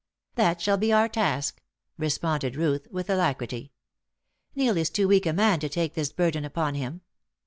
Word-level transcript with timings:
"That 0.33 0.59
shall 0.59 0.77
be 0.77 0.91
our 0.91 1.07
task," 1.07 1.61
responded 1.95 2.55
Ruth, 2.55 2.87
with 2.89 3.07
alacrity. 3.07 3.71
"Neil 4.55 4.75
is 4.75 4.89
too 4.89 5.07
weak 5.07 5.27
a 5.27 5.31
man 5.33 5.59
to 5.59 5.69
take 5.69 5.93
this 5.93 6.11
burden 6.11 6.43
upon 6.43 6.73
him. 6.73 7.01